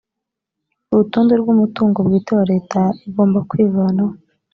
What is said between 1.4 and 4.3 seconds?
rw’umutungo bwite wa leta igomba kwivanaho